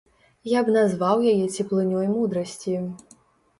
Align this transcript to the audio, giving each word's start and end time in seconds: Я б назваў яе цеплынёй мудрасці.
Я 0.51 0.61
б 0.69 0.73
назваў 0.77 1.21
яе 1.33 1.45
цеплынёй 1.59 2.11
мудрасці. 2.17 2.75